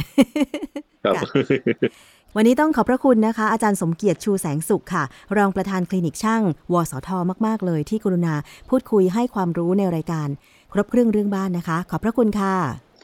[1.04, 1.30] ครับค่ะ
[2.36, 5.04] วันนี้ต้องขอบพระคุณนะคะ อาจารย์สมเกียรติชูแสงสุขค่ะ
[5.36, 7.08] รองประธานคลินิกช่าง วสท
[7.46, 8.34] มาก ๆ เลยที่กรุณา
[8.68, 10.28] พูดคุยให้ความรู้ในรายการ
[10.76, 12.54] ครบเครื่องเรื่องบ้านนะคะ ขอบพระคุณค่ะ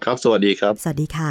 [0.05, 1.31] ครับสวัสดีครับ สวัสดีค่ะ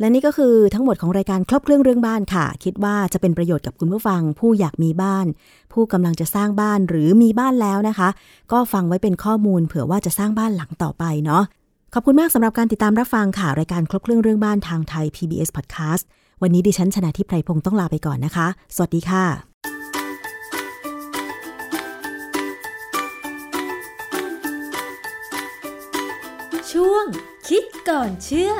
[0.00, 5.26] และนี่ก็คือทั้งหมดของรายการครบเครื่องเรื่องบ้านค่ะ คิดว่าจะเป็นประโยชน์กับคุณผู้ฟัง ผู้อยากมีบ้าน
[5.72, 8.08] ผู้กำลังจะสร้างบ้านหรือมีบ้านแล้วนะคะ
[8.52, 11.42] ก็ฟังไว้เป็นข้อมูล เผื่อว่าจะสร้างบ้านหลังต่อไปเนาะ
[11.94, 16.02] ขอบคุณมากสำหรับการติดตามรับฟังค่ะ รายการครบเครื่องเรื่องบ้านทางไทย PBS Podcast
[16.42, 19.49] วันนี้ดิฉันชนะทิพไพรพงศ์ต้องลาไปก่อนนะคะ สวัสดีค่ะ
[26.70, 27.04] ช่วง
[27.48, 28.52] คิดก่อนเชื่อ